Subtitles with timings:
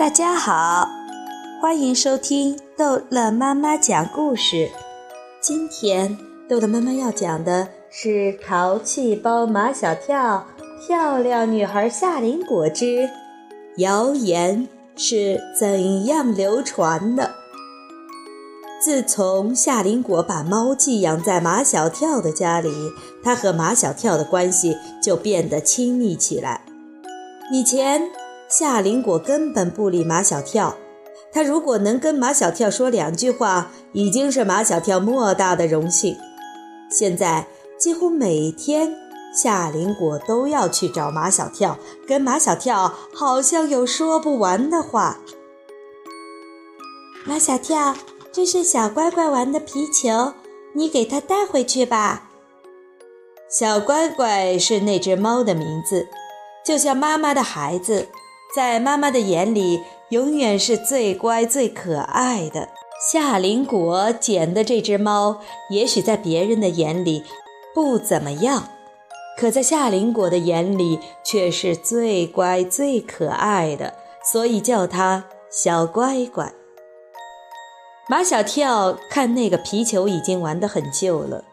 [0.00, 0.88] 大家好，
[1.60, 4.70] 欢迎收听逗乐妈妈讲故事。
[5.42, 6.16] 今天
[6.48, 8.08] 逗乐妈妈要讲的是
[8.42, 10.46] 《淘气包马小跳》
[10.86, 13.10] 漂亮女孩夏林果之
[13.76, 14.66] 谣言
[14.96, 17.32] 是怎样流传的？
[18.82, 22.70] 自从夏林果把猫寄养在马小跳的家里，
[23.22, 26.62] 他和马小跳的关系就变得亲密起来。
[27.52, 28.10] 以前。
[28.50, 30.76] 夏林果根本不理马小跳，
[31.32, 36.16] 他如果能跟马小跳说两句话，已经是马小跳莫大的荣幸。
[36.90, 37.46] 现在
[37.78, 38.92] 几乎每天，
[39.32, 41.78] 夏林果都要去找马小跳，
[42.08, 45.20] 跟马小跳好像有说不完的话。
[47.24, 47.94] 马小跳，
[48.32, 50.32] 这是小乖乖玩的皮球，
[50.72, 52.28] 你给他带回去吧。
[53.48, 56.08] 小乖乖是那只猫的名字，
[56.66, 58.08] 就像妈妈的孩子。
[58.54, 62.68] 在妈妈的眼里，永远是最乖、最可爱的。
[63.12, 67.24] 夏林果捡的这只猫，也许在别人的眼里
[67.74, 68.68] 不怎么样，
[69.38, 73.94] 可在夏林果的眼里却是最乖、最可爱的，
[74.30, 76.52] 所以叫它小乖乖。
[78.08, 81.44] 马小跳看那个皮球已经玩得很旧了，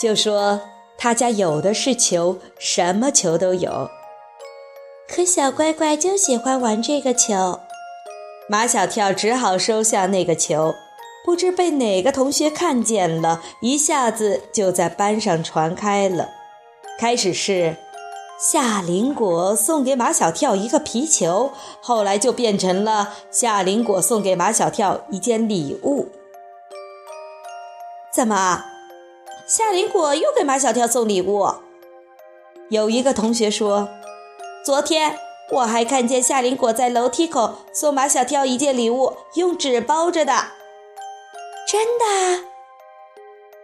[0.00, 0.60] 就说
[0.98, 3.88] 他家有的是球，什么球都有。
[5.08, 7.60] 可小乖乖就喜欢玩这个球，
[8.46, 10.74] 马小跳只好收下那个球。
[11.24, 16.28] 不知被哪个同学看见了，一下子就在班上传开了。
[16.98, 17.76] 开始是
[18.38, 26.08] 夏林果送给马小跳一个皮球，后来就变成了夏林果送给马小跳一件礼物。
[28.12, 28.62] 怎么，
[29.46, 31.48] 夏林果又给马小跳送礼物？
[32.68, 33.88] 有一个同学说。
[34.64, 35.16] 昨天
[35.50, 40.32] 我还看见夏林果在楼梯口送马小跳一件礼物，用纸包着的。
[41.66, 42.44] 真的？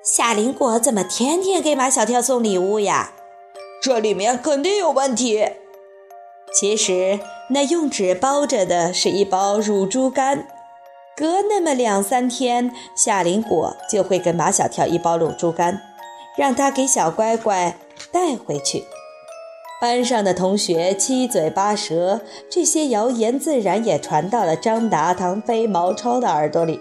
[0.03, 3.13] 夏林果怎么天天给马小跳送礼物呀？
[3.83, 5.47] 这里面肯定有问题。
[6.59, 10.47] 其实那用纸包着的是一包乳猪肝，
[11.17, 15.83] 隔那么两三天，夏林果就会给马小跳一包乳猪肝，
[16.37, 17.77] 让他给小乖乖
[18.11, 18.85] 带回去。
[19.85, 26.81] 班上的同学七嘴八舌，这些谣言自然也传到了张达、唐飞、毛超的耳朵里。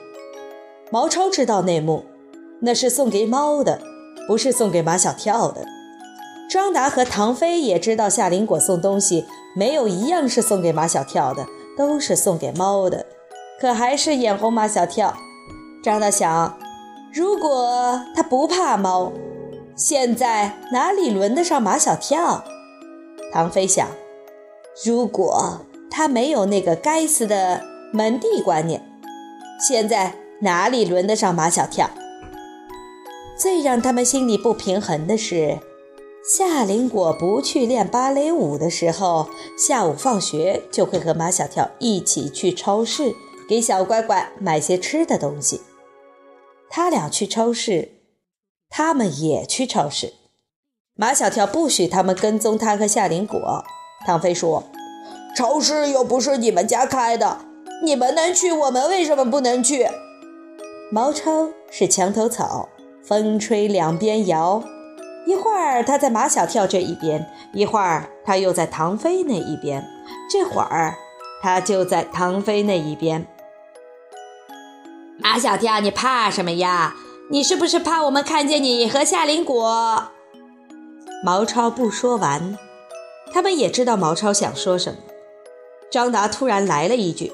[0.90, 2.06] 毛超知道内幕，
[2.62, 3.81] 那是送给猫的，
[4.25, 5.66] 不是送给马小跳的。
[6.50, 11.46] 张达和唐飞也知道夏林果送东西没有一样是送给马小跳的，
[11.78, 13.06] 都是送给猫的，
[13.59, 15.14] 可还是眼红马小跳。
[15.84, 16.58] 张达想，
[17.12, 19.12] 如果他不怕猫，
[19.75, 22.46] 现在哪里轮得上马小跳？
[23.33, 23.89] 唐飞想，
[24.85, 28.88] 如果他没有那个该死的门第观念，
[29.59, 31.89] 现在哪里轮得上马小跳？
[33.35, 35.57] 最让他们心里不平衡的是，
[36.23, 39.27] 夏林果不去练芭蕾舞的时候，
[39.57, 43.16] 下午放学就会和马小跳一起去超市
[43.49, 45.61] 给小乖乖买些吃的东西。
[46.69, 47.93] 他俩去超市，
[48.69, 50.13] 他们也去超市。
[50.95, 53.65] 马小跳不许他们跟踪他和夏林果。
[54.05, 54.63] 唐飞说
[55.35, 57.39] ：“超市又不是你们家开的，
[57.83, 59.87] 你们能去，我们为什么不能去？”
[60.93, 62.69] 毛超是墙头草，
[63.03, 64.63] 风吹两边摇，
[65.25, 69.83] 一会儿他在马小跳这一边，一会儿他又在唐飞那一边，
[70.31, 70.95] 这会儿
[71.41, 73.25] 他就在唐飞那一边。
[75.17, 76.93] 马小跳，你怕什么呀？
[77.31, 80.11] 你是不是怕我们看见你和夏林果？
[81.25, 82.59] 毛超不说完，
[83.31, 85.00] 他们也知道毛超想说什么。
[85.89, 87.31] 张达突然来了一句：“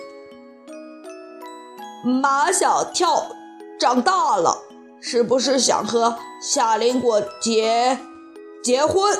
[2.21, 3.31] 马小跳
[3.79, 4.61] 长大了，
[5.01, 7.97] 是不是想和夏林果结
[8.63, 9.17] 结婚？”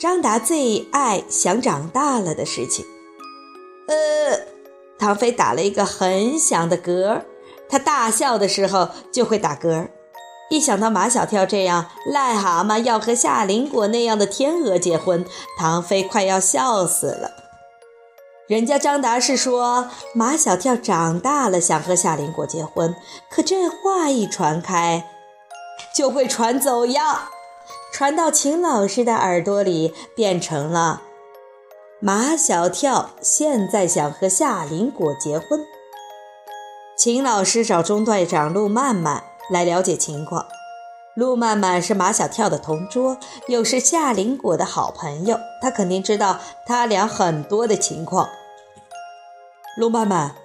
[0.00, 2.86] 张达最爱想长大了的事情。
[3.88, 4.40] 呃，
[4.98, 7.20] 唐飞打了一个很响的嗝，
[7.68, 9.88] 他大笑的时候就会打嗝。
[10.50, 15.24] 一想到马小跳这样癞蛤蟆要和夏林果那样的天鹅结婚，
[15.56, 17.30] 唐飞快要笑死了。
[18.48, 22.96] 人家张达是说马小跳长大了想和夏林果结婚，
[23.30, 25.06] 可这话一传开，
[25.94, 27.28] 就会传走样，
[27.92, 31.02] 传到秦老师的耳朵里，变成了
[32.00, 35.64] 马小跳现在想和夏林果结婚。
[36.98, 39.29] 秦老师找中队长陆曼曼。
[39.50, 40.46] 来了解情况。
[41.14, 43.18] 陆曼曼是马小跳的同桌，
[43.48, 48.30] 又是夏林果的好朋友，他肯定知道他俩很多的情况。
[49.76, 50.36] 陆曼曼，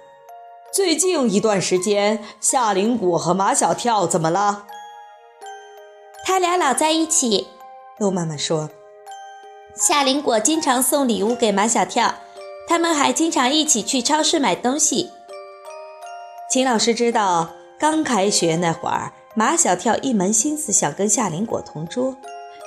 [0.72, 4.64] 最近一段时间，夏林果和马小跳怎么了？
[6.24, 7.48] 他俩老在一起。
[7.98, 8.68] 陆曼曼说，
[9.74, 12.14] 夏林果经常送礼物给马小跳，
[12.68, 15.10] 他们还经常一起去超市买东西。
[16.50, 22.16] 秦老师知道，刚开学那会儿，马小跳一门心思想跟夏林果同桌，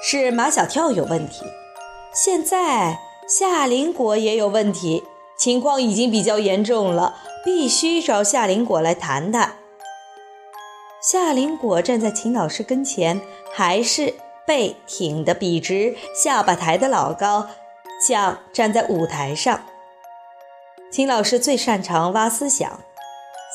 [0.03, 1.43] 是马小跳有问题。
[2.13, 5.03] 现在夏林果也有问题，
[5.35, 9.55] 情况已经比较严重了，必须找夏林果来谈谈。
[11.01, 13.19] 夏林果站在秦老师跟前，
[13.51, 14.13] 还是
[14.45, 17.47] 背挺得笔直，下巴抬得老高，
[18.07, 19.59] 像站在舞台上。
[20.91, 22.81] 秦老师最擅长挖思想。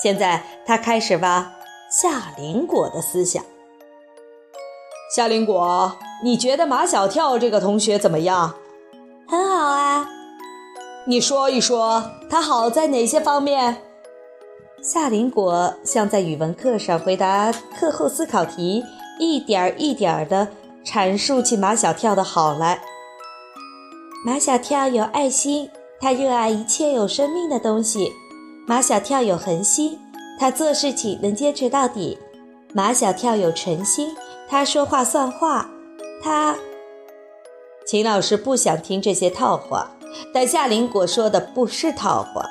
[0.02, 1.52] 现在他开始挖
[1.90, 3.44] 夏林果的思想。
[5.14, 8.54] 夏林果，你觉得马小跳这个同学怎么样？
[9.28, 10.08] 很好啊。
[11.06, 13.82] 你说一说，他好在哪些方面？
[14.82, 18.82] 夏林果像在语文课上回答课后思考题，
[19.18, 20.48] 一点儿一点儿地
[20.84, 22.82] 阐述起马小跳的好来。
[24.26, 25.70] 马小跳有爱心，
[26.00, 28.10] 他热爱一切有生命的东西。
[28.66, 29.98] 马小跳有恒心，
[30.40, 32.16] 他做事情能坚持到底；
[32.72, 34.16] 马小跳有诚心，
[34.48, 35.68] 他说话算话。
[36.22, 36.56] 他，
[37.86, 39.90] 秦老师不想听这些套话，
[40.32, 42.46] 但夏林果说的不是套话。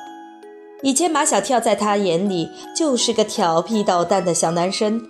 [0.84, 5.02] 以前马小跳在他眼里就是个调皮捣蛋的小男生，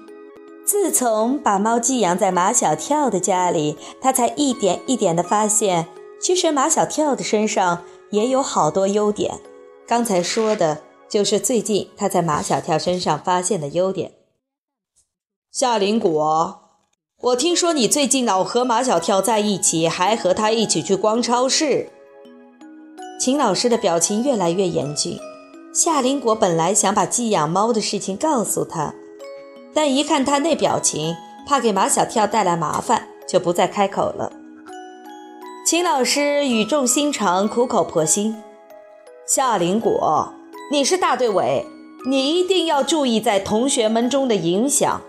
[0.66, 5.88] 自从把猫寄养在马小跳的家里，他才一点一点地发现，
[6.22, 9.42] 其实马小跳的身上也有好多优点。
[9.86, 10.80] 刚才说的。
[11.14, 14.14] 就是最近他在马小跳身上发现的优点。
[15.52, 16.62] 夏林果，
[17.22, 21.92] 我听说你最近老和马小跳在一起，还和他一起去逛超市。
[23.20, 25.20] 秦老师的表情越来越严峻。
[25.72, 28.96] 夏林果本来想把寄养猫的事情告诉他，
[29.72, 34.32] 但一看他那表情，怕给马小跳带来麻烦，就不再开口了。
[35.64, 38.42] 秦老师语重心长，苦口婆心：
[39.28, 40.34] 夏林果。
[40.72, 41.68] 你是大队委，
[42.10, 45.02] 你一定要注意在同学们中的影响。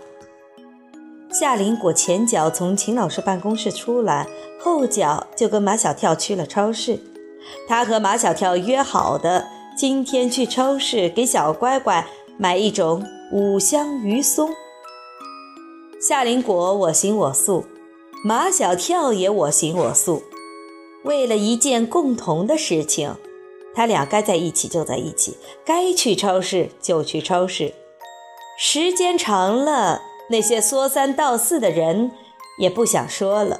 [1.31, 4.27] 夏林果前脚从秦老师办公室出来，
[4.59, 6.99] 后脚就跟马小跳去了超市。
[7.67, 9.47] 他和马小跳约好的，
[9.77, 12.05] 今天去超市给小乖乖
[12.37, 14.49] 买一种五香鱼松。
[15.99, 17.65] 夏林果我行我素，
[18.23, 20.21] 马小跳也我行我素，
[21.03, 23.15] 为了一件共同的事情。
[23.75, 27.73] 他俩该在一起就在一起，该去超市就去超市。
[28.57, 32.11] 时间长了，那些说三道四的人
[32.57, 33.59] 也不想说了，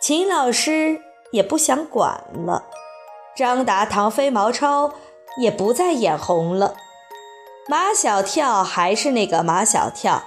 [0.00, 1.00] 秦老师
[1.32, 2.66] 也不想管了，
[3.34, 4.92] 张达、唐飞、毛超
[5.38, 6.74] 也不再眼红了，
[7.68, 10.24] 马小跳还是那个马小跳，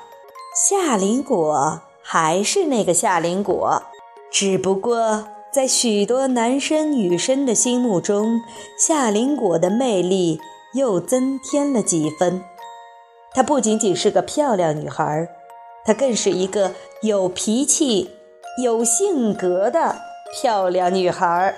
[0.68, 3.84] 夏林果还是那个夏林果，
[4.31, 5.28] 只不过。
[5.56, 8.42] 在许多男生女生的心目中，
[8.78, 10.38] 夏林果的魅力
[10.74, 12.44] 又增添了几分。
[13.34, 15.30] 她不仅仅是个漂亮女孩，
[15.86, 18.10] 她更是一个有脾气、
[18.62, 19.96] 有性格的
[20.34, 21.56] 漂亮女孩。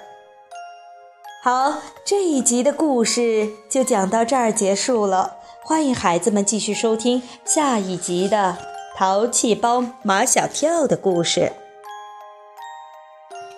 [1.44, 5.38] 好，这一集的故事就讲到这儿结束了。
[5.64, 8.60] 欢迎孩子们继续收听下一集的
[8.96, 11.52] 《淘气包马小跳》的故事。